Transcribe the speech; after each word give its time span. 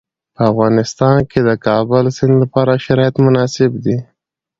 په 0.35 0.41
افغانستان 0.51 1.17
کې 1.29 1.39
د 1.47 1.49
کابل 1.65 2.03
سیند 2.17 2.35
لپاره 2.43 2.81
شرایط 2.85 3.15
مناسب 3.25 3.71
دي. 3.85 3.97